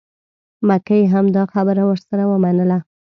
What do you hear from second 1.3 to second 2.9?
دا خبره ورسره ومنله.